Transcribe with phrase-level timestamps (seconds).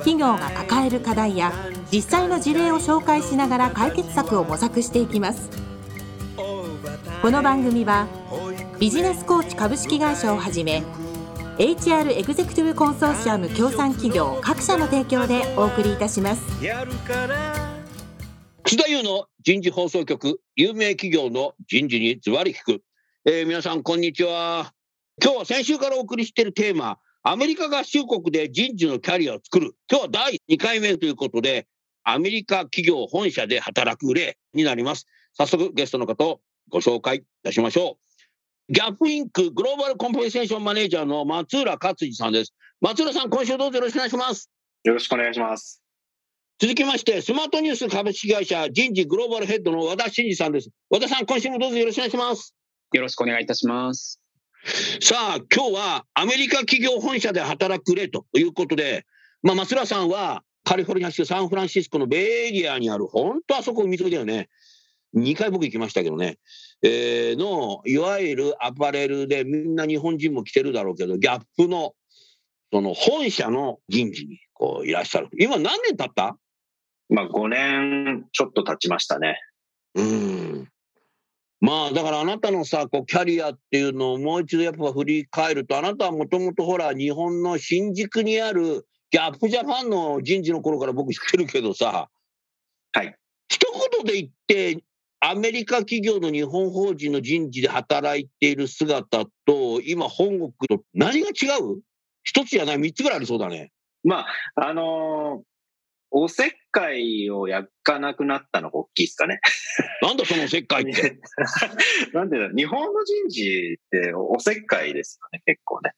[0.00, 1.52] 企業が抱える課題や
[1.92, 5.50] 実際の事例を紹介しながら解決策を模索していきます。
[7.22, 8.08] この番組は
[8.78, 10.82] ビジネスコーチ株式会社をはじめ
[11.58, 16.42] HR エグゼクティブコンソーシアム協賛企業各社の提供でお送りいたします。
[18.62, 22.82] 楠田優の人事放送局有名企業の人事にズバリ聞く、
[23.26, 24.72] えー、皆さんこんにちは。
[25.22, 29.74] 今日は先週からお送りしているテーマアメリカ合衆国で人事のキャリアを作る。
[29.90, 31.66] 今日は第2回目ということで、
[32.02, 35.06] アメリカ企業本社で働く例になります。
[35.34, 37.98] 早速ゲストの方をご紹介いたしましょ
[38.70, 38.72] う。
[38.72, 42.54] ギャップインクグローバルコンペンセーションマネージャーの松浦克司さんです。
[42.80, 44.50] 松浦さん、今週どうぞよろしくお願いします。
[44.84, 45.82] よろしくお願いします。
[46.58, 50.70] 続きまして、スマートニュース株式会社人事グローバルヘッドの和田真二さんです。
[50.88, 52.54] 和田さん、今週もどうぞよろしくお願いします。
[52.92, 54.20] よろしくお願いいたします。
[55.00, 59.06] さあ、今日はアメリカ企業本社で働く例ということで、
[59.42, 64.48] まあ、松浦さんはカリフォルニア州サンフランシスコのベイエリアにある、本当あそこ海沿いだよね。
[65.16, 66.38] 2回僕行きましたけどね。
[66.82, 71.94] えー、の、いわゆるアパレルでみんな日本人も来てるだろうけど、ギャップの、
[72.72, 75.28] その本社の人事にこういらっしゃる。
[75.38, 76.36] 今何年経った？
[77.08, 79.40] まあ5年ちょっと経ちましたね。
[79.96, 80.69] うん。
[81.60, 92.08] まあだからあなたのさこうキャリアっていうのをもう一度やっぱ振り返るとあなたはもともとほら日本の新宿にあるギャップジャパンの人事の頃から僕知ってるけどさ
[92.92, 93.14] はい。
[93.48, 94.82] 一言で言って
[95.20, 101.82] アメリカ企業の日本法人の人事で働いている姿と今本国と何が違う？
[102.24, 102.78] 一つじゃない？
[102.78, 103.70] 三つぐらいありそうだね。
[104.02, 104.26] まあ
[104.68, 105.49] あのー
[106.10, 109.40] おせっかいを焼かなくなったのが大きいですかね。
[110.02, 111.20] なんだそのおせっかいって。
[112.12, 115.92] なんでだ日本の人事っておせっかいですよね、結構ね。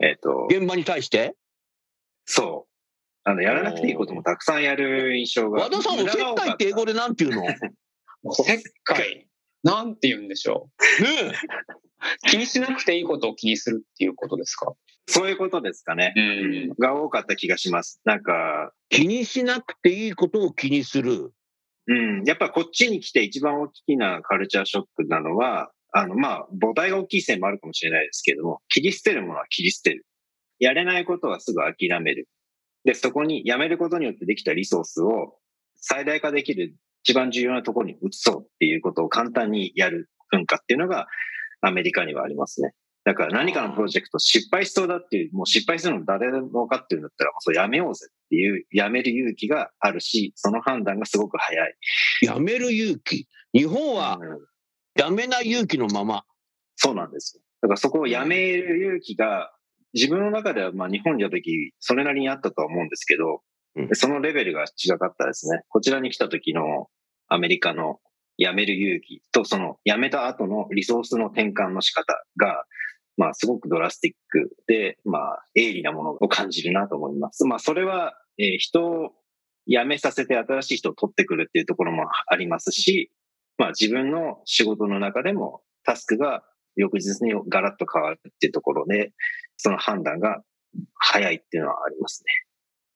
[0.00, 0.46] えっ、ー、と。
[0.50, 1.34] 現場に対して？
[2.24, 2.74] そう。
[3.24, 5.62] あの、やらなくていいこともたくさんやる印象が。
[5.62, 7.46] 和田さん、おせっかいって英語でなんて言うの？
[8.24, 9.28] おせっかい。
[9.62, 10.70] なんて言うんでしょ
[11.00, 11.02] う。
[11.02, 11.32] ね
[12.28, 14.72] 気にしなくていいことを気にするっていうことですか？
[15.06, 16.14] そういうことですかね。
[16.16, 18.00] うん、が多かった気がします。
[18.04, 18.72] なんか。
[18.88, 21.32] 気にしなくていいことを気にする。
[21.86, 22.24] うん。
[22.24, 30.06] やっぱこっちに来て一番大きなカルチャーショックなのは、あの、まあ、母体が大きい線もあるかもしれないですけども、切り捨てるものは切り捨てる。
[30.58, 32.28] やれないことはすぐ諦める。
[32.84, 35.38] で、そこにやめることによってできたリソースを
[35.76, 41.06] 最大化できる一番重要なところに移そうっていうことを簡単にやる文化っていうのが
[41.66, 42.72] アメリカにはありますね。
[43.04, 51.74] だから何かのプロジェクト失敗しそうだっていう、もう失敗するの誰でも分かってるんだったら、もうそれやめようぜっていう、やめる勇気があるし、その判断がすごく早い。
[52.22, 54.18] やめる勇気日本は、
[54.98, 56.24] やめない勇気のまま。
[56.76, 57.42] そうなんですよ。
[57.62, 59.52] だからそこをやめる勇気が、
[59.92, 63.42] 自分の中ではまあ日本にいた時、それなりにあったとは思うんですけど、
[63.92, 65.60] そのレベルが違かったですね。
[65.68, 66.88] こちらに来た時の
[67.28, 67.98] アメリカの
[68.38, 72.64] 辞める勇気と、その辞めた後のリソースの転換の仕方が、
[73.16, 77.44] まあ、すごくドラスティックで、まあ、鋭利なものを感じるなと思います。
[77.44, 79.12] まあ、それは、えー、人を
[79.66, 83.12] 辞めさせて新しい人を取ってくるっていうところもありますし、
[83.56, 86.42] まあ、自分の仕事の中でもタスクが
[86.76, 89.12] 翌日にガラッと変わるっていうところで、
[89.56, 90.42] その判断が
[90.96, 92.24] 早いっていうのはあります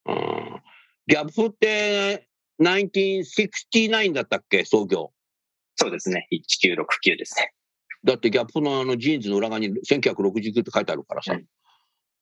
[0.06, 0.14] ね。
[0.14, 0.18] う
[0.56, 0.62] ん。
[1.06, 2.28] ギャップって
[2.60, 4.64] 1969だったっけ？
[4.64, 5.12] 創業。
[5.78, 6.26] そうですね。
[6.32, 7.52] 1969ですね。
[8.04, 11.38] だってギャップのあのジーンズの裏側に1969って書いてあるからさ。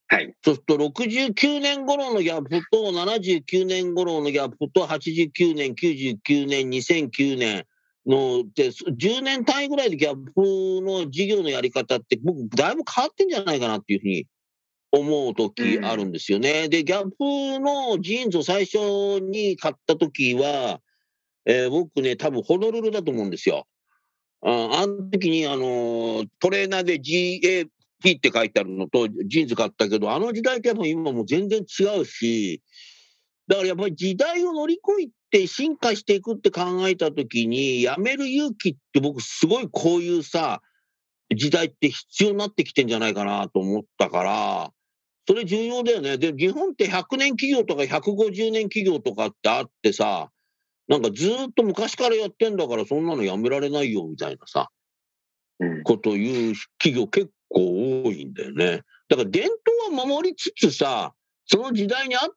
[0.08, 0.34] はい。
[0.44, 7.64] そうすると69年頃のギャップと79年頃のギャップと89年、99年、2009年
[8.06, 14.26] ので10年単位ぐらいでギャップの事業のやり方って僕だいぶ変わってんじゃないかなっていうふうに
[14.92, 16.64] 思う時あるんですよね。
[16.64, 20.80] うん、で、ギャップのジーンズを最初に買った時は、
[21.46, 23.66] えー、僕ね、多分ホノルルだと思うんですよ。
[24.42, 32.62] ああの時に、あのトレーナーで GAP って書いてあるのとジーンズ買ったけど、あの時代って今も全然違うし、
[33.48, 40.60] だからやっぱり時代を乗り越えて進化していくって考えた時に、やめる勇気って僕すごいこういうさ、
[41.34, 44.72] 時代って必要になってきてんじゃないかなと思ったから、
[45.28, 46.18] それ重要だよね。
[46.18, 50.30] で、日本って100年企業とか150年企業とかってあってさ、
[50.88, 54.68] なんかずっと昔からやってんだからそんなのやめられないよみたいなさ、
[55.58, 58.82] うん、こと言う企業結構多いんだよね。
[59.08, 59.48] だから伝
[59.88, 61.12] 統は守りつつさ、
[61.46, 62.28] その時代に合っ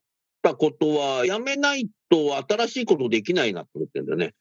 [0.42, 4.34] たことはやめないと新しいことできないなと思ってるんだよね。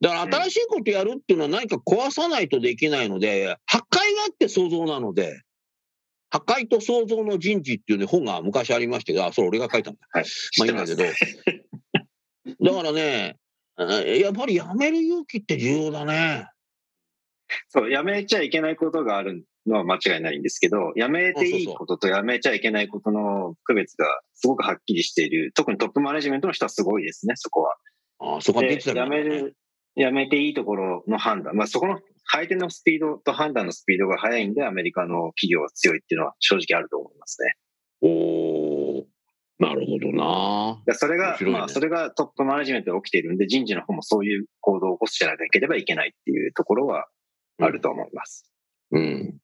[0.00, 5.42] だから新しいことやるっていうのは何か壊さないとできないので、破壊があって創造なので、
[6.30, 10.00] 破壊と創造の人事っていうね、本が昔ありましたけど、あ、それ俺が書いたんだ。
[10.10, 10.24] はい。
[10.58, 11.04] まあいいんだけど。
[12.60, 13.36] だからね、
[13.76, 16.46] やっぱりやめる勇気って重要だね。
[17.68, 25.52] そう、やめちゃいけないことがあるのは間違いないんですけど、やめていいこととやめちゃいけないことの区別がすごくはっきりしている。
[25.54, 27.76] 特にトップマネジメントの人はすごいですね、そこは。
[28.20, 29.56] ああ、そこはできた、ね、やめる、
[29.94, 31.54] やめていいところの判断。
[31.54, 37.54] まあそこの回転のスピードと判断のスピードが速いんで、アメリカの企業は強いっていうのは正直あると思いますね。
[38.00, 38.41] お
[39.66, 40.94] なるほどな。
[40.94, 47.06] それが、ね、まあ、それがトップマネジメントで起きているんで、人事の方もそういう行動を起こしじゃなければいけないっていうところは
[47.60, 48.50] あると思います。
[48.90, 49.38] うん、うん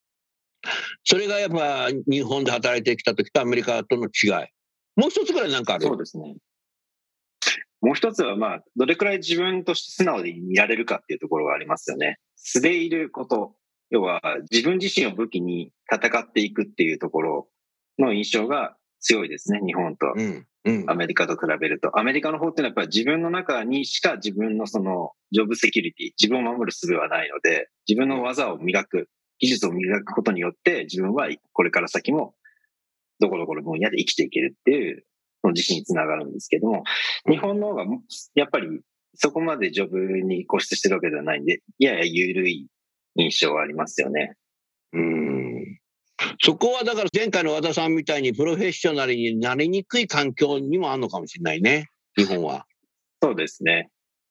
[1.04, 4.48] それがやっぱ日本で働いてきた時とアメリカとの違い。
[4.96, 5.86] もう一つぐらいなんかある？
[5.86, 6.34] そうですね。
[7.80, 12.18] もう一つは、まあ、どれくらい自分として素直でいられるかっていうところがありますよね。
[12.34, 13.54] 素でいること。
[13.90, 14.20] 要は、
[14.50, 17.48] 自分自身を武器に戦っていくっていうところ
[17.98, 19.60] の印象が強いですね。
[19.64, 20.06] 日本と
[20.86, 21.98] アメリカと比べると。
[21.98, 29.08] アメリカの方っていうのはやっぱり自分の中にしか自分のそのジョブセキュリティ、自分を守る術はないので、自分の技を磨く、
[29.38, 32.34] 技術を磨くことによって自分はこれから先も
[33.20, 35.04] どこどこの分野で生きていけるっていう
[35.44, 36.84] の自信につながるんですけども、
[37.28, 37.84] 日本の方が
[38.34, 38.68] やっぱり
[39.14, 42.68] そこまでジョブに固執してるわけではないんで、やや緩い
[43.16, 44.34] 印象はありますよね。
[44.92, 45.47] うん。
[46.40, 52.66] そこはだから前回の和田さんみたいにプロフェッショナルになりにくい環境にもあるのかもしれないね、日本は。
[53.22, 53.90] そうですね。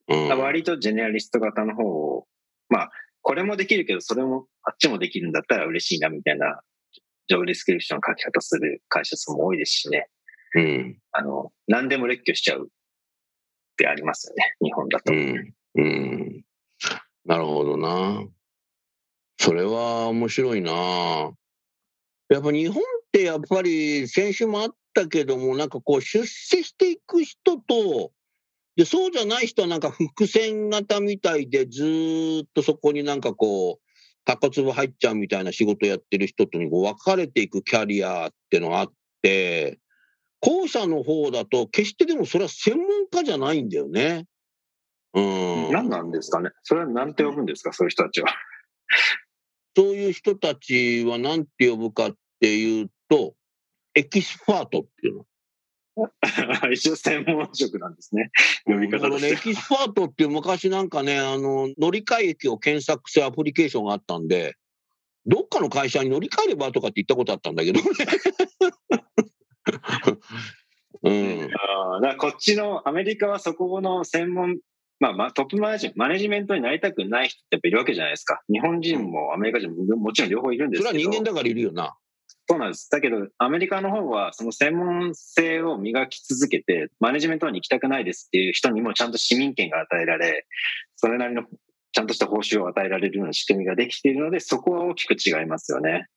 [0.09, 2.27] うん、割とジェネラリスト型の方を、
[2.69, 2.91] まあ、
[3.21, 6.61] これもできるけど、それもあっちもできるんだったら嬉しいなみたいな、
[7.27, 10.07] ジョブディスクリプション書き方する会社さんも多いですしね。
[10.55, 10.99] うん。
[11.11, 12.69] あの、何でも列挙しちゃうっ
[13.75, 15.11] てありますよね、日本だと。
[15.11, 15.53] うん。
[15.75, 16.43] うん、
[17.25, 18.25] なるほどな。
[19.39, 21.31] それは面白いな。
[22.29, 28.11] やっぱ日本ってやっぱり先週もあったけども、なんかこう出世していく人と、
[28.75, 33.87] で、そうじゃない人はなんか伏線型みたいでずっとそこになんかこう、
[34.25, 38.91] 高粒入っちゃうみたいな仕事やってる人とにこう分かれていくキャリアってのがあっ
[39.21, 39.79] て、
[40.41, 44.25] 後者の方だと決してでもそれは専門家じゃないんだよね。
[45.13, 45.71] うん。
[45.71, 48.27] 何なんですかねそれは何て呼ぶんですかそういう人たちは。
[49.77, 53.35] そういう人たちは何て呼ぶかっていうと、
[53.93, 55.25] エキスパートっていうの。
[56.73, 58.31] 一応専門職なんですね。
[58.65, 64.55] 呼び方ね、エキスパートっていう昔なんかね、あの、乗り換え駅を検索するアプリケーションがあったんで、
[65.27, 67.85] どっかの会社に乗り換えればとかって言ったことあったんだけどね。
[71.03, 74.57] うん、あだこっちのアメリカはそこの専門、
[74.99, 78.41] まあ、まあ、トップマネジマネジメントになりたくない人ってやっぱいるわけじゃないですか。
[78.51, 80.89] 日本人もアメリカ人ももちろん両方いるんですけど。
[80.89, 81.95] それは人間だからいるよな。
[82.49, 82.89] そうなんです。
[82.89, 90.45] だけど、アメリカの方は、その専門性を磨き続けて、マネジメントに行きたくないですっていう人にもちゃんと市民権が与えられ、
[90.95, 91.43] それなりの
[91.91, 96.07] ちゃんとした報酬を与えられるような仕組みができているので、そこは大きく違いますよね。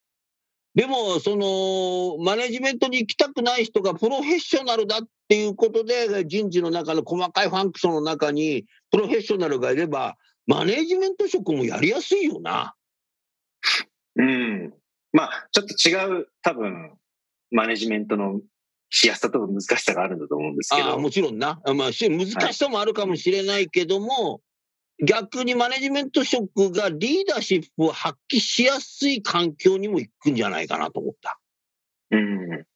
[0.75, 10.17] でも、その、マネジメントに行きたくない人がプロフェッショナルだっていうことで、人事の中の細かいファンクションの中に、プロフェッショナルがいれば、
[10.49, 12.75] マネジメント職もやりやすいよな。
[14.17, 14.75] うん。
[15.13, 16.99] まあ、ちょっと違う、多分、
[17.53, 18.41] マネジメントの
[18.91, 20.95] しやすさと難しさがあるんだと思うんですけど。
[20.95, 21.61] あもちろんな。
[21.65, 24.41] まあ、難しさもあるかもしれないけども、はい
[25.03, 31.41] 逆にマネジメント職がリーダーシップを発揮しやすい環境にも行くんじゃないかなと思った。
[32.11, 32.67] うん。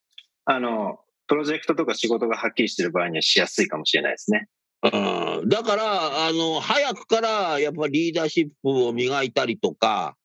[0.46, 4.48] あの、プロジェクトとか仕事がはっきりしてる場合にはしやすいかもしれないですね。
[4.82, 10.16] うん、だから、あの、早くからやっぱリーダーシップを磨いたりとか、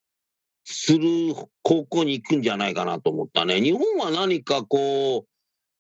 [0.72, 3.60] する方向に行くんじゃないかなと思ったね。
[3.60, 5.30] 日本は何かこう、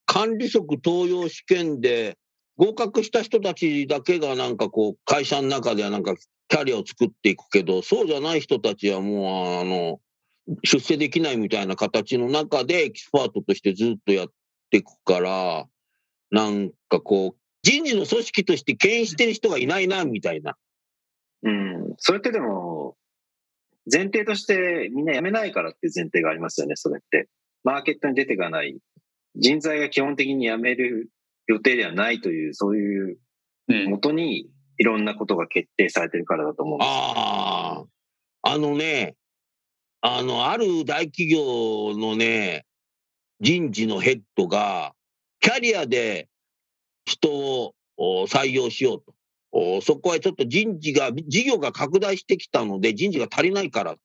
[0.05, 2.17] 管理職登用試験で
[2.57, 6.15] 合格した人たちだけがなんかこう、会社の中ではなんか
[6.47, 9.99] キャリアを作っていくけど、そうじゃない人たちはもう、あの、
[10.63, 14.27] 出世できないみたいな形の中でエキスパートとしてずっとやっ
[14.69, 15.67] ていくから、
[16.31, 20.55] なんかこう、人事の組織として牽引してる人がいないな、みたいな。
[21.43, 21.93] うん。
[21.97, 22.95] それってでも、
[23.91, 27.27] 前提としてみんな辞めないからっていう前提がありますよね、それって。
[27.63, 28.77] マーケットに出ていかない
[29.35, 31.09] 人材が基本的に辞める
[31.47, 33.19] 予定ではないという、そういう
[33.69, 33.89] うん。
[33.89, 36.91] もとにいろんなことが決定されてるからだと思うんですよ。
[36.91, 37.85] あ
[38.43, 39.15] あ、あのね、
[40.01, 42.65] あの、ある大企業のね、
[43.41, 44.93] 人事のヘッドが、
[45.39, 46.27] キャリアで
[47.05, 49.03] 人を採用しよう
[49.51, 49.81] と。
[49.81, 53.95] そこはちょっと人事が、事業が拡大してきたので、人事が足りないから。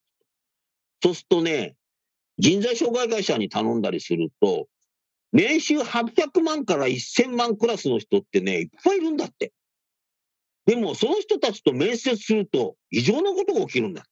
[1.03, 1.75] そうするとね、
[2.39, 4.69] 人材障害会社に頼んだりすると、
[5.33, 9.53] 年収800万から1000万クラスの人ってね、いっぱいいるんだって。
[10.67, 14.07] でも、その人たちと面接すると、異常なことが起きるんだ。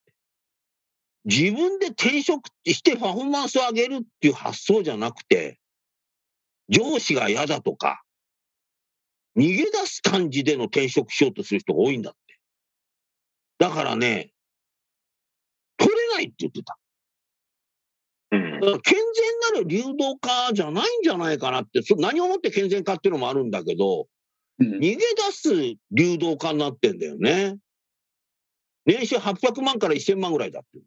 [1.24, 5.58] 自分で転職してパフォーマンスを上げるっていう発想じゃなくて、
[6.68, 8.02] 上司が嫌だとか、
[9.36, 12.38] 逃げ出す感じでの転職しようとする人が多いんだって。
[13.58, 14.32] だからね、
[15.78, 16.78] 取れないって言ってた。
[18.32, 18.98] うんだから健
[19.52, 24.06] 全なる流動化じゃないんじゃないかなって、そ何をもって健全化っていうのもあるんだけど、
[24.58, 25.02] うん逃げ出
[25.32, 25.50] す
[25.92, 27.56] 流動化になってんだよね。
[28.84, 30.80] 年収800万から1000万ぐらいだって。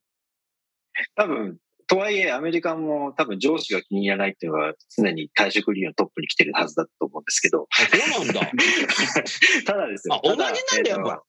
[1.16, 7.68] 多分、とはいえアメリカも多分上司が気に入らないっていうのは常に退職理由のトップに来てるはずだと思うんですけど。
[7.70, 8.42] あ、そうなんだ。
[9.66, 10.16] ただですよ。
[10.16, 11.24] あ、同じなんだよ、やっぱ。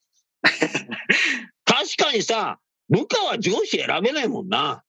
[1.65, 2.59] 確かにさ、
[2.89, 4.83] 部下は上司選べないもんな。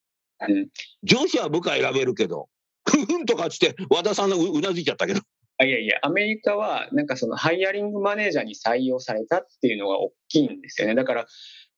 [0.49, 0.69] うん
[1.03, 2.49] 上司は部下選べるけど、
[2.89, 5.21] ふふんとかっつって和田さんがううなずいちゃったけど。
[5.61, 10.95] あいやいや、アメリカは、なんかそのハイアリングマネージャーに採用されたっていうのが大きいんですよね。
[10.95, 11.27] だから、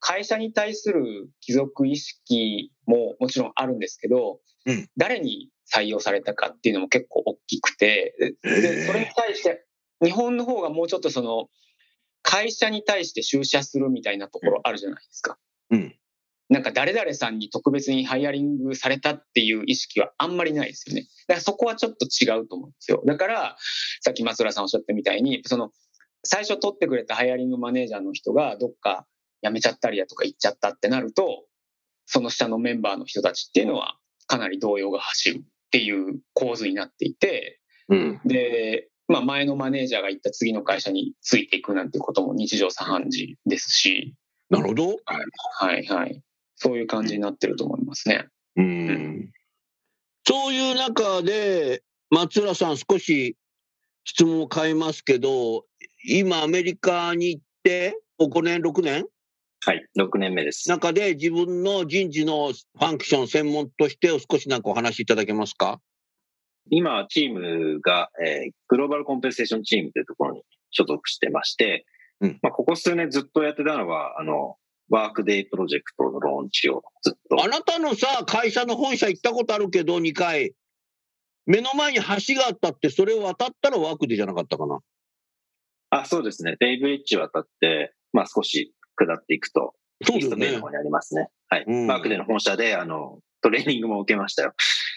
[0.00, 9.64] 会社に対する帰属意識ももちろんあるんですけど、うん誰に採用されたかっていうのも結構大きくて、ででそれに対して、
[10.02, 11.48] 日本の方がもうちょっとその、
[12.22, 15.38] 会社に対して出社するみたいなところあるじゃないですか。
[15.70, 15.96] うん。
[16.48, 21.02] なんか誰々さんに特別にハイアリングされたっていう意識はあんまりないですよね。
[21.28, 23.02] だからそこはちょっと違うと思うんですよ。
[23.06, 23.56] だから、
[24.00, 25.70] さっき松浦さんおっしゃったみたいに、その、
[26.24, 29.06] 最初取ってくれたハイアリングマネージャーの人がどっか
[29.42, 31.44] 辞めちゃったりだとか行っちゃったってなると、
[32.06, 38.20] その下のメンバーの人たちっていうのはかなり動揺が走るっていう構図になっていて、うん。
[38.24, 44.14] で、まあ前のマネージャーが行った次の会社についていくなんてことも日常茶飯事ですし、
[44.50, 44.96] なるほど。
[45.56, 46.22] はいはい。
[46.56, 48.26] そういう感じになってると思いますね。
[48.56, 49.30] うん。
[50.26, 53.36] そういう中で、松浦さん、少し
[54.04, 55.64] 質問を変えますけど、
[56.04, 59.06] 今、アメリカに行って、5年、6年？
[59.62, 60.70] はい、6年目です。
[60.70, 65.80] 中で自分の人事のファンクション専門として少しなんかお話しいただけますか？
[66.70, 67.32] 今、チー
[67.74, 71.84] ムが、えーグローバルコンペンセーションチームというところに所属してまして、
[72.20, 74.56] うんまあ、ここ数年ずっとやってたのは、あの、
[74.88, 80.54] ワークデイプロジェクトのローンチをずっとあなたのさ、会社の本社行ったことあるけど、2回。
[81.44, 84.78] 目の前に橋があったって、それを渡ったらワークでじゃなかったかな？
[85.90, 86.56] あ、そうですね。
[86.58, 88.72] ベイブリッジ渡って、まあ少し
[89.06, 90.58] 下っていくと、そうだよね。
[90.58, 91.28] 方にありますね。
[91.48, 91.64] はい。
[91.66, 94.54] うんワークデーの本社で、あの、トレーニングも受けましたよ。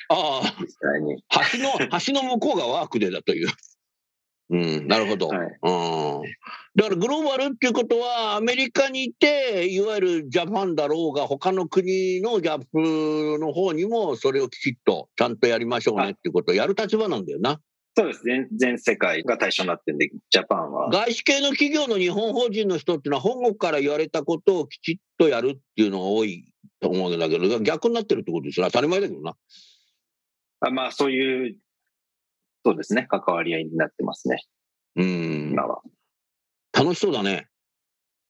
[0.10, 1.24] ああ、実際に。
[1.52, 3.48] 橋の、 橋の向こうがワークでだという。
[4.50, 5.30] うん、なるほど。
[5.30, 5.40] はい。
[5.40, 6.22] うん。
[6.76, 17.60] だからグローバルっていうことは、アメリカにいて、いわゆるジャパンだろうが、他の国のギャップの方にも、それをきちっとちゃんとやりましょうねっていうことをやる立場なんだよな。
[17.96, 18.48] そうですね。
[18.56, 20.90] 全世界が対象になってるんで、ジャパンは。
[20.90, 28.66] 外資系の企業の日本法人の人っていうのは、本国から言われたことをきちっとやるっていうのが多いと思うんだけど、逆になってるってことですよ。
[28.66, 29.36] 当たり前だけどな。
[30.62, 31.58] あまあそういう、
[32.66, 33.06] そうですね。
[33.10, 34.42] 関わり合いになってますね。
[34.96, 35.50] うん。
[35.52, 35.82] 今は。
[36.72, 37.48] 楽しそうだね。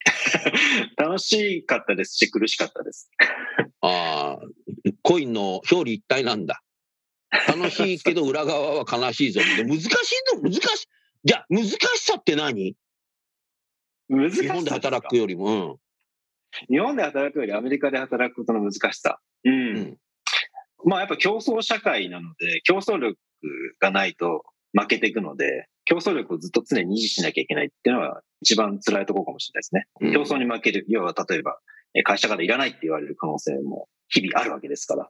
[0.98, 3.10] 楽しかったですし、苦しかったです。
[3.82, 4.39] ああ、
[5.01, 6.62] コインの表裏一体なんだ。
[7.48, 9.42] 楽しいけど裏側は悲しいぞ。
[9.58, 9.90] で難しい
[10.36, 10.88] の難しい。
[11.24, 12.75] じゃあ、難しさって何？
[14.10, 15.80] 難しさ日本で働くよりも。
[16.70, 19.20] 日本で働くよりアメリカで働くことの難しさ。
[19.46, 19.78] うん。
[19.78, 19.98] うん
[20.86, 23.18] まあやっぱ競争社会なので、競争力
[23.80, 24.44] がないと
[24.78, 29.86] 負けていくので、競争力をずっと常に維持しなきゃいけないっていうのは一番辛いところかもしれないですね。
[30.02, 30.28] うん。
[30.28, 30.86] 競争に負ける。
[30.90, 31.58] 要は例えば、
[31.94, 35.10] え会社からいらないって言われる可能性も日々あるわけですから。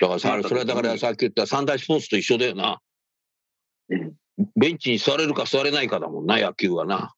[0.00, 2.80] だからさ、それはだからさっき言った三大スポーツと一緒だよな。
[3.90, 4.12] うん
[4.56, 7.14] ベンチに座れるか座れないかだもんな、野球はな。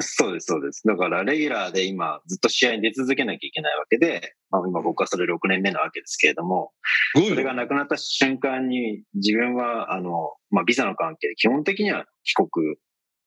[0.00, 0.82] そうです、そうです。
[0.86, 6.72] だから、レギュラーで今、ずっと試合に出続けなきゃいけないわけで、まあ、今僕はそれ6年目なわけですけれども、
[7.14, 12.76] それがなくなった瞬間に、自分は、あの、まあ、ビザの関係で基本的には帰国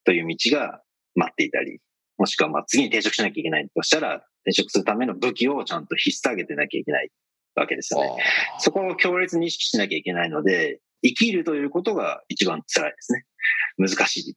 [0.04, 0.82] という道が
[1.16, 1.80] 待っていたり、
[2.18, 7.10] もしくは、まあ、次に転職しなきゃいけないとしたら、転職するための武器をちゃんと引っ提げてなきゃいけない
[7.62, 8.24] わけですよね。
[8.60, 13.26] そこを強烈に意識しなきゃいけないので、生きるということが一番辛いですね。
[13.78, 14.36] 難しい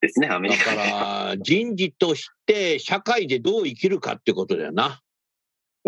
[0.00, 0.90] ですね、アメリカだか
[1.30, 5.00] ら、人事として社会でどう生きるかってことだよな。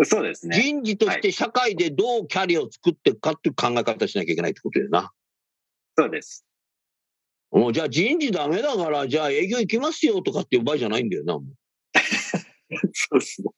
[0.03, 0.59] そうですね。
[0.59, 5.11] 人事として社会でどうキャリアを作っていくかっていう考え方しなきゃいけないってことだよな。
[5.97, 6.45] そうです。
[7.51, 11.33] もうじゃあ人事ダメだから、じゃあ営業行きますよとかっていう場合じゃないんだよな。
[11.35, 11.43] もう
[12.93, 13.49] そうですね。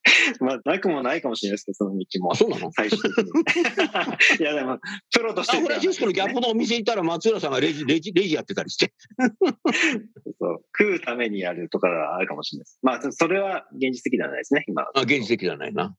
[0.41, 2.35] まあ、なくもないかもしれないですけど、その道もあ、。
[2.35, 2.71] そうなの？
[2.71, 3.23] 最終的に。
[4.39, 4.79] いや、でも、
[5.13, 8.93] プロとしてサンフランシスコのギャップのお店行ったら松浦さんがレジ、レジ、レジやってたりして。
[10.39, 12.79] そう食うためにやるとかがあるかもしれないです。
[12.81, 14.91] まあ、そそれは現実的ではないですね、今は。
[14.95, 15.95] あ、現実的じゃないな。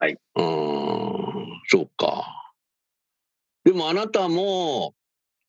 [0.00, 0.12] はい。
[0.12, 2.54] うーん、そうか。
[3.64, 4.94] でもあなたも、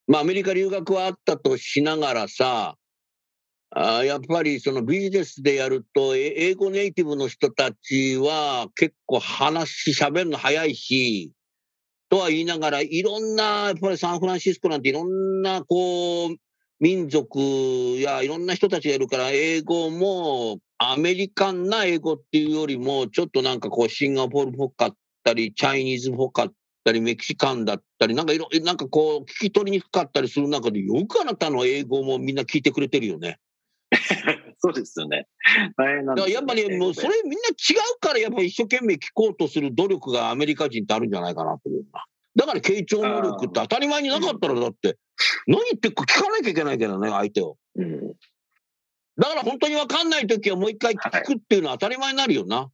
[0.08, 2.76] まあアメリカ留学はあったとしながらさ、
[3.72, 11.32] あやっぱりそのビジネスでやると、英語ネイティブの人たちは結構話し、喋るの早いし、
[12.10, 16.36] とは言いながら、いろんな、やっぱりサンフランシスコなんていろんな、こう、
[16.80, 17.40] 民族
[18.00, 33.38] やいろんな人たちがいるから、英語もアメリカンな英語っていうよりも、ちょっとなんかこう、シンガポールっぽかったり、チャイニーズっぽかったり、メキシカンだったり、なんかいろ、なんかこう、聞き取りにくかったりする中で、よくあなたの英語もみんな聞いてくれてるよね。
[34.60, 35.28] そうですよね。
[35.78, 42.06] 大変なんですよやっぱりもう、それみんな違うから、やっぱり一生懸命聞こうとする努力がアメリカ人ってあるんじゃないかなと思うな。
[42.36, 44.98] だから、傾聴能力って当たり前になかったら、だって、
[45.48, 47.58] 何言ってるか聞かなきゃいけないけどね、相手を。
[47.76, 48.14] うん。
[49.18, 52.70] だから本当に分かんないときはもう一回聞くっていうのは当たり前になるよな。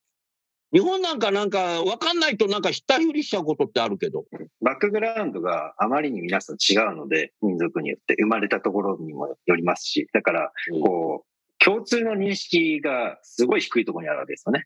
[0.75, 4.25] 日本なんかなんか分かんないとなんか知ったふりしちゃうことってあるけど。
[4.59, 10.51] バックグラウンドがあまりに皆さん違うので、民族によって生まれたところにもよりますし、だから、
[10.83, 14.65] こう、共通の認識がすごい低いところにあるわけですよね。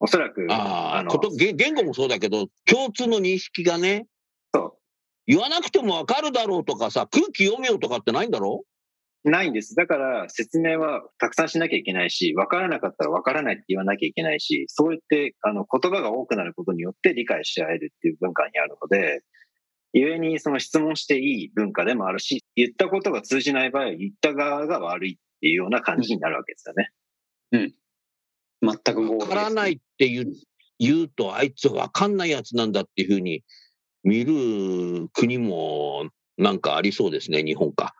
[0.00, 4.08] おそらく、ああ、のこと言言語もそうだけど、共通の認識がね、
[4.52, 4.76] そ
[5.28, 8.64] 言わなくても分かるだろうとかさ、空気読めよとかってないんだろ？
[8.64, 8.71] う
[9.24, 9.74] ないんです。
[9.74, 19.22] だから、説明はたくさんしなきゃいけないし、分からなかったら分からないって言わなきゃいけないし、そうやって、あの、言葉が多くなることによって理解し合えるっていう文化にあるので、
[19.94, 26.90] 故にその質問していい文化でもあるし、言ったことが通じない場合は言った側が悪いっていうような感じになるわけですよね。
[28.62, 30.32] 全く合分からないって言う
[30.78, 33.44] 言うと、あいつ分かんないやつなんだっていうふうに
[34.02, 36.08] 見る国も
[36.38, 37.94] なんかありそうですね、日本か。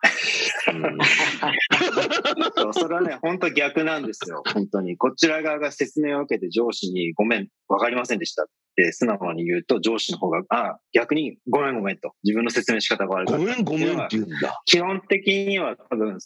[0.67, 0.97] うん
[2.73, 4.41] それはね、本当逆なんですよ。
[4.53, 4.97] 本当に。
[4.97, 12.13] こちら側が説明を受けて上司にごめん、わかりませんでしたって素直に言うと、上司の方が、あ逆にごめんごめんと。
[12.23, 13.39] 自分の説明の仕方が悪かった。
[13.39, 14.61] ごめんごめんって言うんだ。
[14.65, 16.17] 基本的には多分、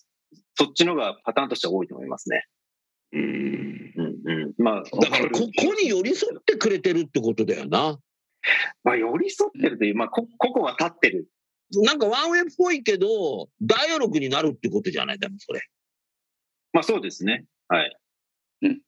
[0.56, 2.46] そっちのがパターンとしては多いと思いますね。
[3.14, 4.54] うんうんうん。
[4.58, 8.00] まあ、だからここに寄り添ってくれてるってことだよな。
[8.84, 11.28] まあ、寄り添ってるという、まあ、こ個々は立ってる。
[11.72, 15.62] なんかワンウェイっぽいけど、ダイアログになるってことじゃない、でもそれ。
[16.74, 17.46] まあ、そうですね。
[17.68, 17.98] はい。
[18.62, 18.82] うん。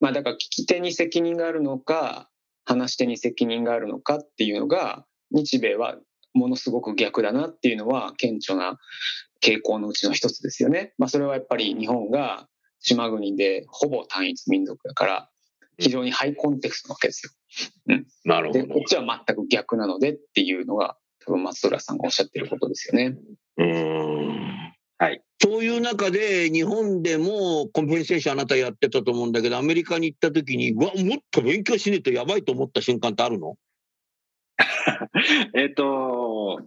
[0.00, 2.30] まあだから聞き手に責任があるのか、
[2.64, 5.96] 話し手に責任があるのかっていうのが、日米は
[6.32, 8.78] ものすごく逆だなっていうのは顕著な
[9.42, 10.94] 傾向のうちの一つですよね。
[10.98, 12.48] まあそれはやっぱり日本が
[12.80, 15.30] 島国でほぼ単一民族だから、
[15.78, 17.32] 非常にハイコンテクストなわけですよ。
[17.86, 18.88] で、なるほどこっ。
[18.88, 23.16] ちは全く逆なのでっていうのが、多分松浦さんがおっしゃってることですよね。
[23.58, 24.72] うん。
[24.98, 25.22] はい。
[25.42, 33.56] そういう中で、日本でもコンペンセーションあなたやってたと思うんだけど、アメリカに行った時に、うわ、もっと勉強しねえとやばいと思った瞬間ってあるの？
[35.54, 36.60] えっと、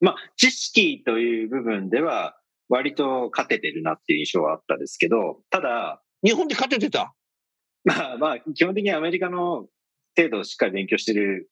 [0.00, 7.14] まあ、知識という部分では、割と勝ててるなっていう印象はあったんですけど、ただ、日本で勝ててた？
[7.84, 9.68] まあまあ、基本的にアメリカの
[10.16, 11.50] 程度をしっかり勉強してる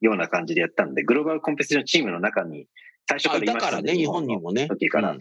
[0.00, 2.66] ような感じでやったんで、グローバルコンペティションチームの中に
[3.08, 4.68] 最初かあらいましただからね、日本にもね。
[4.68, 5.12] 時から。
[5.12, 5.18] うん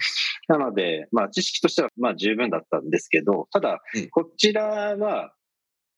[0.49, 5.33] なので、まあ知識としてはまあ十分だったんですけど、ただうん、こちらは、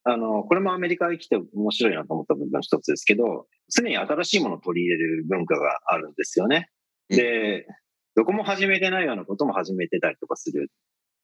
[0.05, 6.69] あの、これもアメリカに来て面白いなと思った部分の一つですけど、常に新しいものを取り入れる文化があるんですよね。
[7.09, 7.67] で、
[8.15, 10.71] どこも始めてないようなことも始めてたりとかする。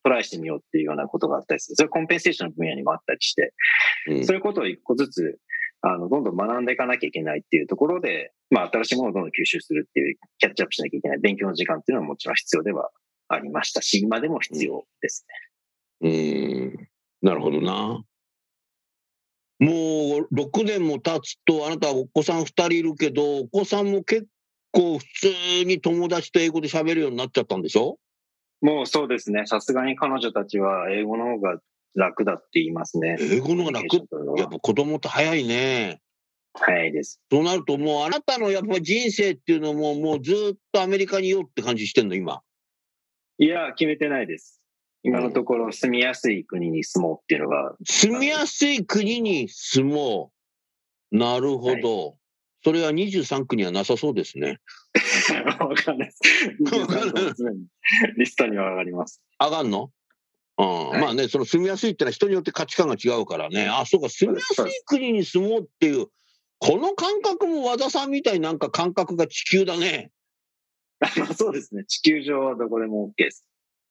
[0.03, 1.75] トライしてみようっていうようなことがあったりする。
[1.77, 3.53] それはコンペンセーションの分野にもあったりして、
[4.07, 5.39] うんそういうことを一個ずつ、
[5.87, 12.89] あの、どんどん学んでいかなきゃいけないっていうところで、まあ、新しいものをどんどん吸収するっていう、キャッチアップしなきゃいけない勉強の時間っていうのはもちろん必要では
[13.27, 15.27] ありましたし、今でも必要です
[16.01, 16.87] うーん
[17.21, 18.03] なるほどな。
[19.59, 24.25] もう6年も経つと、あなたはお子さん2人いるけど、お子さんも結
[24.71, 27.97] 構普通に友達と英語で喋るようになっちゃったんでしょ？
[28.61, 28.71] ね。
[28.73, 29.45] もうそうですね。
[29.45, 31.59] さすがに彼女たちは英語の方が
[31.95, 33.17] 楽だって言いますね。
[33.19, 33.95] 英語の方が楽？
[34.37, 36.01] やっぱ子供って早いね。
[36.53, 37.19] 早いです。
[37.31, 42.41] そうなるともうあなたのやっぱ人生っていうのももうずっとアメリカにいようって感じしてんの、今？
[43.37, 44.61] いや、決めてないです。
[45.03, 50.31] 今のところ住みやすい国に住もうっていうのが、住みやすい国に住も
[51.11, 51.17] う。
[51.17, 52.17] なるほど。
[52.63, 54.59] それは23区にはなさそうですね。
[55.59, 56.75] わかんないです。
[56.75, 57.67] わかんない常に
[58.17, 59.21] リストには上がります。
[59.39, 59.91] 上がんの？
[60.57, 60.63] う
[60.95, 63.67] んいまあね、その住みやすいってのは人によって価値観が違うからね。
[63.67, 66.07] あ、そうか、住みやすい国に住もうっていう、
[66.59, 70.11] この感覚も和田さんみたいになんか感覚が地球だね。
[71.17, 71.83] まあそうですね。
[71.85, 73.45] 地球上はどこでも OK です。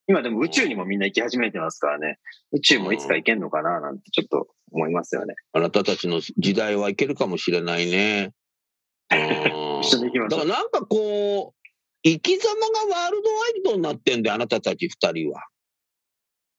[0.07, 2.19] 今でも宇宙にもみんな行き始めてますからね。
[2.53, 5.35] 宇宙もいつか行けんのかななんてちょっと思いますよね。
[5.53, 8.33] あなたたちの時代はいけるかもしれないね。
[9.13, 10.31] うん一緒に行きまし。
[10.31, 11.69] だからなんかこう、
[12.03, 12.55] 生き様
[12.89, 15.43] がワールドワイドになってんだよ、あなたたち二人は。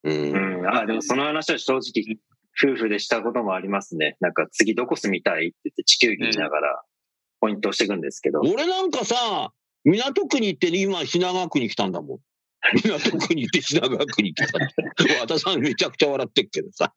[0.06, 0.60] うん。
[0.60, 0.68] うん。
[0.68, 2.20] あ、でもその話は正直、
[2.58, 4.16] 夫婦でしたこともありますね。
[4.22, 6.84] なんか次どこ住みたいって言って地球儀見ながら
[7.42, 8.40] ポイントをしていくんですけど。
[8.40, 9.52] 俺なんかさ、
[9.84, 12.20] 港区に行って今品川区に来たんだもん。
[12.84, 15.20] 港区に行って品川区に来たって。
[15.20, 16.94] 和田さんめちゃくちゃ笑ってっけどさ。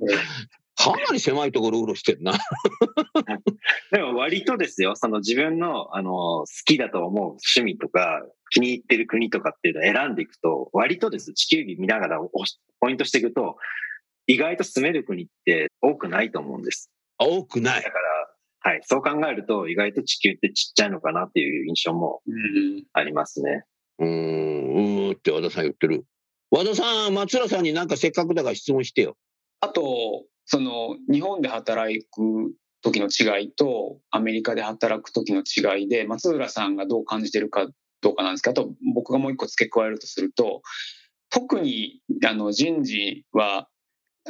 [0.79, 2.33] かなり狭いところうろしてんな。
[3.91, 12.21] でも割とですよ、その自分の、あの、好きだと思う趣味とか、気に入ってる国とかっていうのを選んでいくと、割とです、地球儀見ながら
[12.79, 13.57] ポイントしていくと、
[14.29, 16.93] 意外と住める国って多くないと思うんです。
[17.19, 17.91] 多くないだ。
[17.91, 23.64] から、はい、そう考えると、意外と地球ってちっちゃいのかなっていう印象もうんありますね。
[23.99, 26.05] うーん、うーって和田さん言ってる。
[26.53, 29.17] 和田さん、松浦さんになんかせっかくだから質問してよ。
[29.61, 37.69] あと、その、日本で働く時の違いと、アメリカで働く時の違いで、松浦さんがどう感じてるか
[38.01, 40.63] どうかなんですけど、あと僕がもう一個付け加えるとすると、
[41.29, 43.69] 特にあの人事は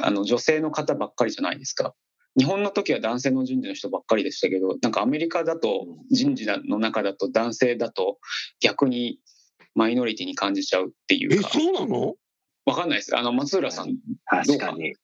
[0.00, 1.94] あの女性の方ばっかりじゃないですか。
[2.36, 8.18] 日本の時は男性の人事の人ばっかりでしたけど、なんかアメリカだと人事の中だと男性だと
[8.60, 9.20] 逆に
[9.76, 12.16] マイノリティに感じちゃうっていえ、うか、そうなの？
[12.64, 13.16] わかんないです。
[13.16, 14.94] あの、松浦さん、確かに。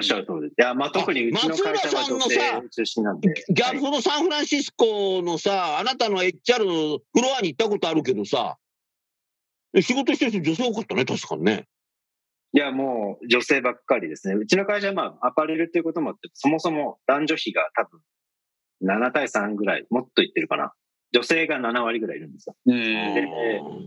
[0.00, 0.48] おっしゃる通り。
[0.48, 2.38] いや、まあ、特にうちの会社は女性
[2.70, 3.28] 中心なんで。
[3.28, 8.56] はいギャルそのサンフランシスコのさ、あなたの HR フロアに行ったことあるけどさ、
[9.74, 11.68] え仕事してる人女性多かったね、確かにね。
[12.52, 14.34] いや、もう女性ばっかりですね。
[14.34, 18.00] うちの会社はまあ、アパレルっていうこともあって、そもそも男女比が多分
[18.82, 20.72] 7対3ぐらい、もっといってるかな。
[21.12, 22.56] 女性が7割ぐらいいるんですよ。
[22.66, 23.26] うんで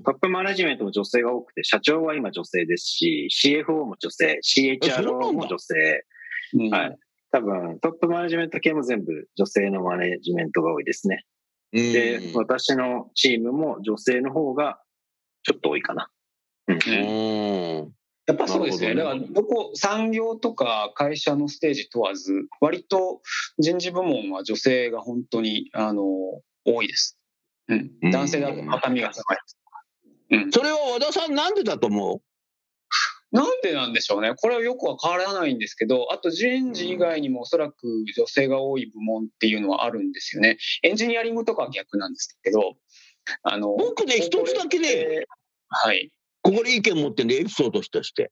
[0.05, 6.05] トップマネジメントも女性が多くて、社長は今女性ですし、CFO も女性、CHRO だも女性。
[6.55, 6.97] うんはい。
[7.31, 11.25] 多分、トップマネジメント系も全部女性のマネジメントが多いですね。
[11.71, 14.79] うんで、私のチームも女性の方が
[15.43, 16.09] ちょっと多いかな。
[16.67, 16.75] うん。
[16.75, 17.93] うん
[18.25, 18.95] やっぱそうですね。
[18.95, 23.21] だなるほどから、どこ、産業とか会社のステージ問わず、割と
[23.59, 26.03] 人事部門は女性が本当に、あの、
[26.65, 27.17] 多いです。
[27.67, 28.11] うんうん。
[28.11, 29.57] 男性だと高みが高いです。
[30.31, 30.51] うん。
[30.51, 32.21] それは和田さんなんでだと思
[33.31, 34.35] なんでなんでしょうね。
[34.35, 37.75] これはよくわからないんですけど、あと人事以外にもおそらく
[38.15, 40.57] 女性が多い部門っていうのはあるんですよね。
[40.83, 42.75] エンジニアリングとかは逆なんですけど、
[43.41, 45.25] あの、僕ね、一つだけね、
[45.67, 46.11] はい。
[46.43, 48.31] ここで意見持ってんで、エピソードとして。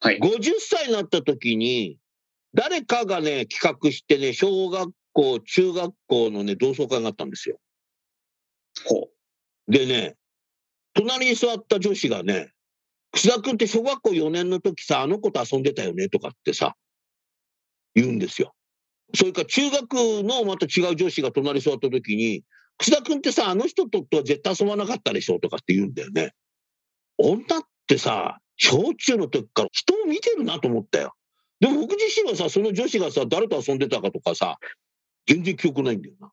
[0.00, 0.20] はい。
[0.20, 1.98] 50歳になった時に、
[2.54, 7.58] 誰かがね、企画してね、小学校、中学校のね、同窓会があったんですよ。
[8.84, 9.08] ほ
[9.68, 10.16] でね、
[10.94, 12.52] 隣に座った女子がね、
[13.12, 16.74] 楠田君って小学校4年の時さ、あの子と遊んでたよねとかってさ、
[17.94, 18.54] 言うんですよ。
[19.14, 19.92] それから中学
[20.24, 22.42] のまた違う女子が隣に座った時に、
[22.78, 26.32] 楠田君ってさ、あの人とは絶対遊ばなかったでしょとかって言うんだよね。
[27.18, 31.14] 女ってさ、小中の時から人を見てるなと思ったよ。
[31.60, 34.56] でも僕自身はさ、その女子がさ、誰と遊んでたかとかさ、
[35.26, 36.32] 全然記憶ないんだよな。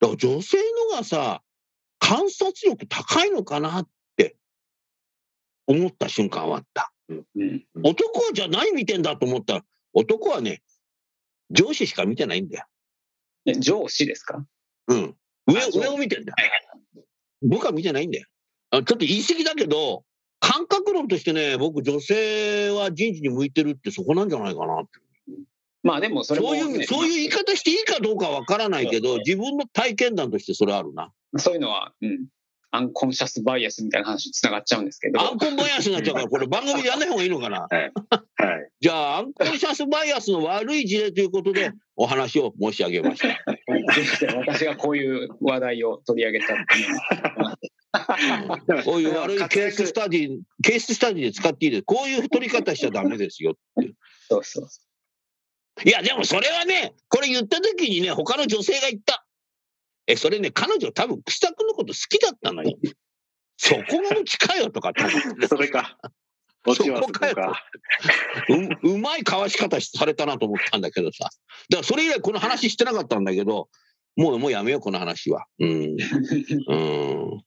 [0.00, 0.58] だから女性
[0.90, 1.42] のがさ、
[1.98, 4.36] 観察力高いのかなって
[5.66, 6.92] 思った瞬間はあった。
[7.08, 7.24] う。
[7.36, 7.64] うん。
[7.82, 10.62] 男はじゃあ何見てんだと思ったら、男はね、
[11.50, 12.66] 上司しか見てないんだよ。
[13.46, 14.44] え上司ですか？
[14.88, 15.16] うん。
[15.46, 16.36] 上上を見てんだよ。
[17.42, 18.26] 僕は見てないんだよ。
[18.70, 20.04] あちょっと言い過ぎだけど、
[20.40, 24.90] 感覚論としてね、僕女性は人事に向いてるってそこなんじゃないかなって。
[25.82, 31.12] まあでもそれも、そういう、ねそういう言い方していいかどうかわからないけど、そう自分の体験談としてそれあるな。
[31.36, 32.26] そういうのは、うん。
[32.70, 35.18] アンコンシャスバイアスみたいな話につながっちゃうんですけど。
[35.20, 37.60] アンコンバイアスになっちゃうから、これ番組でやんない方がいいのかな。
[37.70, 37.90] はい。
[38.80, 43.28] じゃあ、アンコンシャスバイアスの悪い事例ということで、お話を申し上げました。
[44.46, 46.54] 私がこういう話題を取り上げた
[48.84, 51.84] こういう悪いケーススタディ、ケーススタディで使っていいです。
[51.84, 53.54] こういう取り方しちゃダメですよ。
[54.28, 54.68] そうそう。
[55.84, 59.24] いや、でもそれはね、これ言った時にね、他の女性が言った。
[60.06, 62.76] え、それね、彼女多分、草くんのこと好きだったのよ。
[63.56, 65.02] そこがうちかよとかって
[65.46, 65.98] それか。
[66.64, 67.64] そこかよか。
[68.82, 71.30] ううまいかわし方されたなと思ったんだけどさ。
[71.70, 73.68] だからそれ以来この話してなかったんだけど、
[74.16, 75.46] もうもうやめよう、この話は。
[75.58, 75.96] うん。
[76.68, 76.74] う
[77.36, 77.42] ん。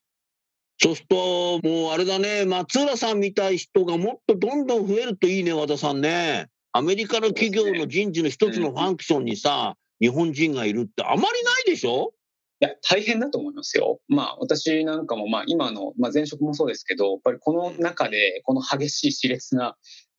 [0.77, 6.47] そうすると、もうあれだね、松浦さんみたい人がもっとどんどん増えるといいね、和田さんね。
[6.73, 11.31] アメリカの企業の人事の一つのファンクションにさ、日本人がいるってあまりない
[11.65, 12.13] でしょ？
[12.61, 13.99] いや、大変だと思いますよ。
[14.07, 19.75] まあ、私なんかも、まあ、今の、まあ、前職もそうですけど、やっぱりこの中で、この激しい熾烈な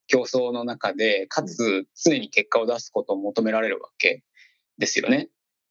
[0.09, 4.23] 競争の中で、かつ常に結果を出すことを求められるわけ
[4.79, 5.29] ですよね。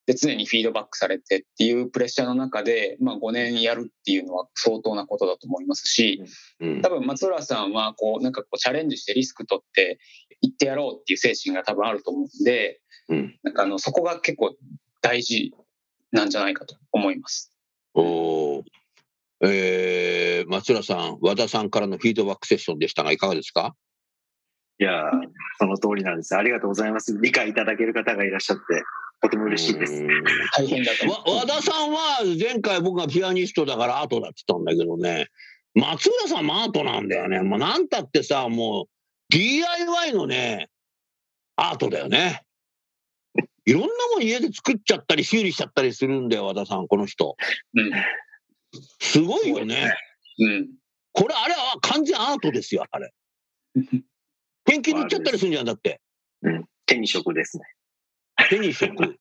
[0.07, 6.23] で、常にフィードバックされてっていうプレッシャーの中で、まあ、5年やるっていうのは相当なことだと思いますし、
[6.59, 9.99] うん多分松浦さんは、こう、なんかこう、チャレンジしてリスク取って、
[10.41, 13.39] 行ってやろうっていう精神が多分あると思うんで、うん。
[13.43, 14.55] なんかあの、そこが結構
[15.01, 15.53] 大事
[16.11, 17.55] なんじゃないかと思います。
[17.93, 18.63] おー
[19.43, 23.75] えー、松浦さん、和田さんからのフィードバックセッションでしたが、いかがですか？
[24.79, 25.11] いやー、
[25.59, 26.35] その通りなんです。
[26.35, 27.17] ありがとうございます。
[27.21, 28.63] 理解いただける方がいらっしゃって、
[29.21, 30.03] とても嬉しいです。
[30.03, 30.23] うん
[30.57, 35.27] 大変だと和田さんは前回僕がピアニストだからアートだって言ったんだけどね
[35.75, 38.85] 松浦さんもアートなんだよねもうなんたってさもう
[39.29, 40.69] DIY のね
[41.55, 42.43] アートだよね
[43.65, 47.35] いろんなもん家で作っちゃったり修理しちゃったりするんだよ和田さんこの人
[47.75, 47.91] うん。
[48.99, 49.93] すごいよね
[50.39, 50.69] うん。
[51.13, 53.11] これあれは完全アートですよあれ
[54.65, 56.01] 研究に行っちゃったりするんじゃんだって
[56.41, 56.65] うん。
[56.85, 57.63] 手に職ですね。
[58.51, 59.15] 手に職。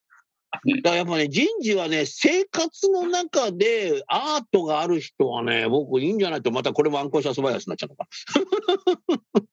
[0.82, 8.08] だやっぱね、人事はね、生活の中でアートがある人はね、僕いいんじゃないと、またこれも暗号者素早しになっちゃうのか。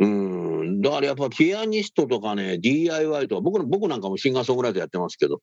[0.00, 5.42] うん、だからやっぱピアニストとかね、DIY とか、僕僕なんかもシンガーソングライターやってますけど、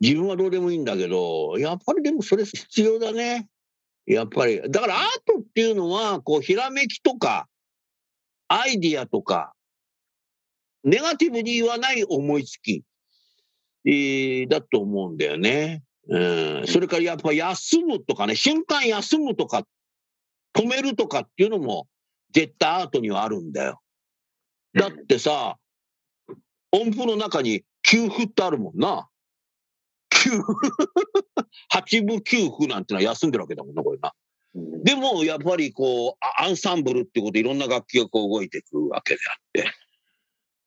[0.00, 3.48] 自分はどうでもいいんだけど、やっぱりでもそれ必要だね。
[4.06, 4.62] やっぱり。
[4.70, 7.46] だからアートっていうのは、こう、ひらめきとか、
[8.48, 9.52] アイディアとか、
[10.84, 12.82] ネガティブに言わない思いつき、
[13.84, 15.82] えーだと思うんだよね。
[16.08, 19.62] うん、それからやっぱ休むとかね、瞬間休むとか、
[20.54, 21.86] 止めるとかっていうのも
[22.32, 23.80] 絶対アートにはあるんだよ。
[24.74, 25.56] だってさ、
[26.72, 29.08] 音符の中に休符ってあるもんな。
[30.10, 30.42] 休符。
[31.68, 34.12] 八分休符なんてのは休んでるわけだもんな、これな。
[34.54, 39.64] うんでも、やっぱりこう、あアンサンブルってことでいろんな楽器がこう動いていくわけであって。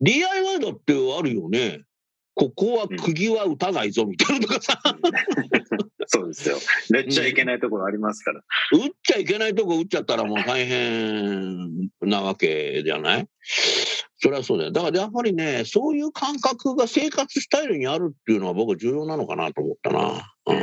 [0.06, 1.82] DIY だってあるよね。
[2.38, 4.78] ここは釘は打たないぞみたいなとかさ、
[6.06, 6.58] そうですよ。
[6.92, 8.42] めっちゃいけないところありますから。
[8.74, 11.70] 打っちゃいけないとこ打っちゃったらもう大変
[12.02, 13.28] なわけじゃない？
[14.18, 14.72] それはそうだよ。
[14.74, 20.34] だからやっぱりね、そういう感覚が生活スタイルにあるっていうのは僕は重要なのかなと思ったな。
[20.48, 20.58] うん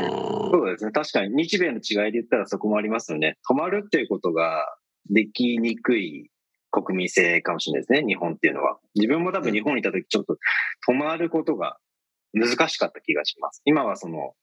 [0.52, 0.92] そうですね。
[0.92, 3.38] 確かに日米の違いで言ったらそこもありますよね。
[3.50, 4.66] 止まるっていうことが
[5.08, 6.30] できにくい
[6.72, 8.04] 国民性かもしれないですね。
[8.04, 8.78] 日本っていうのは。
[8.96, 10.38] 自分も多分日本にいた時ちょっと
[10.88, 11.78] 止まることが
[12.32, 13.62] 難しかった気がします。
[13.64, 14.34] 今はその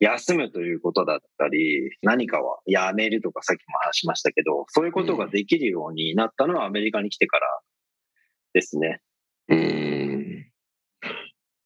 [0.00, 7.46] 休むということだったり、何かはやめるとかさっきも話しましたけど、そういうことができるようになったのはアメリカに来てから
[8.54, 9.00] ですね。
[9.48, 9.86] うん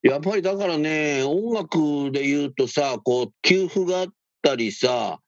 [0.03, 4.07] やっぱりだからね、音楽で言うとさ、こう、給付があっ
[4.43, 5.21] たりさ、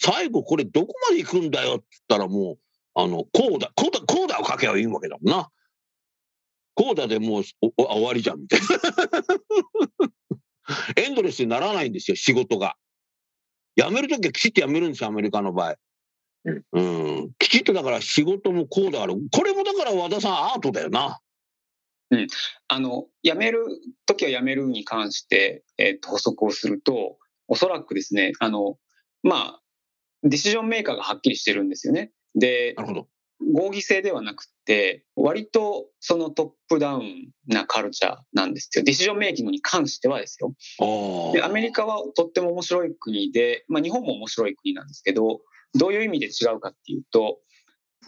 [0.00, 2.58] 最後これどこまで行くんだよって言ったらもう、
[3.00, 5.48] あの、こうだ、こうだ、こうだを書けばいいわけだもんな。
[6.74, 8.66] こうだでもうおお終わりじゃんみたいな。
[11.00, 12.76] エンドレスにならないんですよ、仕事が。
[13.76, 15.76] 辞めるときはきちっと辞めるんですよ、アメリカの場合。
[16.44, 16.80] うんう
[17.26, 21.20] ん、きちっとだから仕事もこうだから、これもだから和田さんアートだよな。
[22.66, 23.64] あの、辞める
[24.06, 28.76] ときは辞めるに関して、えっと補足をすると、おそらくですね、あの、
[29.22, 29.62] まあ、
[30.24, 32.10] ディシジョンメーカーがはっきりしてるんですよね。
[32.34, 33.08] で、なるほど。
[33.40, 38.84] 合議制ではなくて、割とそのトップダウンなカルチャーなんですよ。
[38.84, 40.54] ディシジョンメイキングに関してはですよ。
[40.80, 45.40] あで、アメリカはとっても面白い国で、まあ日本も面白い国なんですけど、
[45.74, 47.38] どういう意味で違うかっていうと、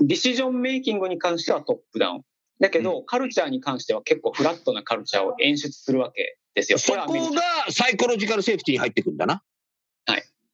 [0.00, 2.22] ディシジョンメイキングに関してはトップダウン。
[2.58, 6.78] だけど、カルチャーに関しては結構フラットなカルチャーを演出するわけですよ。
[6.78, 9.42] そこがサイコロジカルセーフティーに入ってくんだな。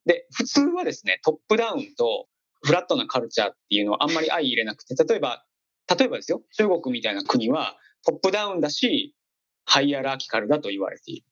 [0.07, 2.29] で、普通はですね、トップダウンと
[2.66, 5.44] フラットなカルチャーっていうのはあんまり相入れなくて、例えば、
[5.96, 9.14] 例えばですよ、中国みたいな国はトップダウンだし、
[9.64, 11.26] ハイアラーキカルだと言われている。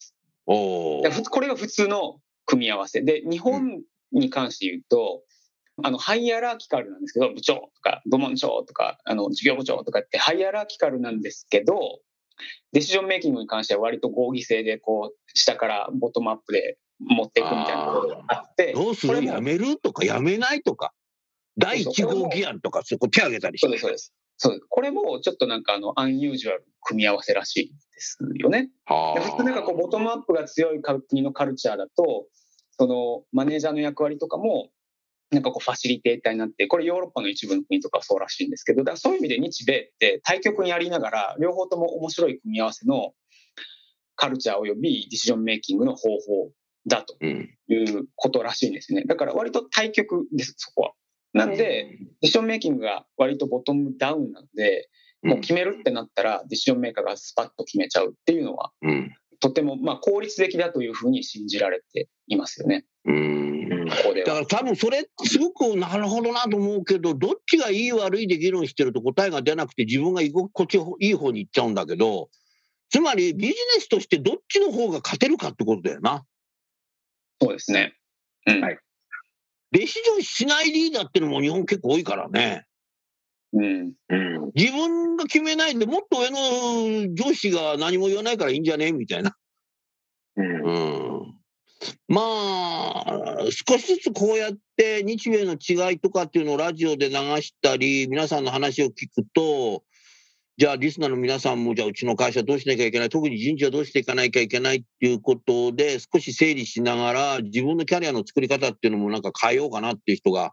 [0.46, 3.00] おこれが普通の組み合わせ。
[3.00, 5.22] で、日本に関して言うと、
[5.82, 12.00] あの、ハイアラーキカルなんですけど、部長とか、部門長とか、あの、事業部長とかってハイアラーキカルなんですけど、
[12.72, 19.24] ディシジョンメイキングに関しては割と合議制でこう下からボトムアップで持っていくみたいなことがあってどうする？
[19.24, 19.76] やめる？
[19.76, 20.64] とかやめない？
[20.64, 20.92] とか
[21.56, 28.70] 第1号議案とかそこ手挙げたりしてそうですそうですこれもちょっとなんかあのアンユージュアル組み合わせらしいですよね。
[28.84, 32.26] は普通なんかこうボトムアップが強い国のカルチャーだと
[32.78, 34.70] そのマネージャーの役割とかも
[35.30, 43.12] なんかこうファシリテーターになってこれヨーロッパの一部の国とかそうらしいんですけどだからそういう意味で日米って対極にありながら両方とも面白い組み合わせの
[44.16, 46.50] カルチャーおよびディシジョンメイキングの方法
[46.86, 49.04] だとうんいうことらしいんですね。
[49.06, 50.92] だから割と対極です、そこは。
[51.34, 54.88] なんで、ディシジョンメイキングが割とボトムダウンなので、
[55.22, 64.14] もう決めるってなったら、ディシジョンメーカーがスパッと決めちゃうっていうのは、うんとてもまあ効率的だというふうに信じられていますよね、うんここ。
[64.14, 72.30] だから多分それすごくなるほどなと思うけどどっちがいい悪いで議論してると答えが出なくて自分が居心地いい方に行っちゃうんだけど
[72.88, 76.24] つまりビジネスとしてどっちの方が勝てるかってことだよな。
[77.42, 77.98] そうですね。
[78.46, 78.60] うん。
[78.62, 78.78] はい
[79.74, 82.64] デシジョンしないリーダーっていうのも日本結構多いからね。
[83.52, 83.92] うん。
[84.08, 84.52] うん。
[84.54, 88.92] 自分が決めないでもっと上の上司が何も言わないからいいんじゃね？
[88.92, 89.36] みたいな。
[90.36, 90.64] うん。
[90.64, 90.70] う
[91.22, 91.34] ん
[92.08, 99.82] まあ、少しずつこうやって日米の違いとかっていうのをラジオで流したり、皆さんの話を聞くと、
[100.56, 110.52] じゃあリスナーの皆さんも、じゃあうちの会社どうしなきゃいけない、特に人事はどうしていかなきゃいけないっていうことで、少し整理しながら、自分のキャリアの作り方っていうのもなんか変えようかなっていう人が、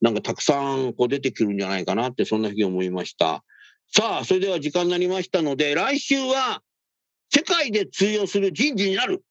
[0.00, 3.44] なんかたくさんこう出てくるんじゃないかなって、そんなふうに思いました。
[3.92, 6.60] さあ、それでは時間になりましたので、来週は
[7.32, 9.22] 世界で通用する人事になる。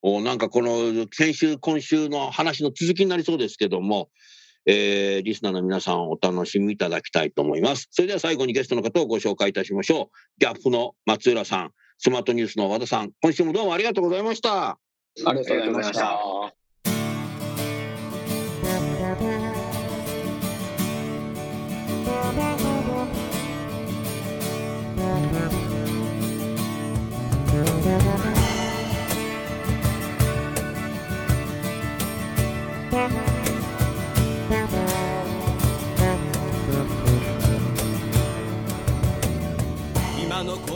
[0.00, 4.08] おなんかこの先週、今週の話の続きになりそうですけども、
[4.66, 7.88] えーリスナーの皆さんお楽しみいただきたいと思います。
[7.90, 10.06] それでは最後にゲストの方をご紹介いたしましょう。
[10.38, 14.70] ギャップの松浦さん、スマートニュースの和田さん、今週もどうもありがとうございました。
[14.70, 14.78] あ
[15.16, 15.98] りがとうございまし
[32.94, 33.33] ありが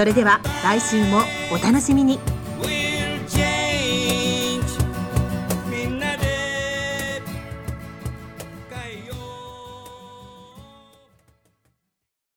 [0.00, 2.29] それでは来週もお楽しみに。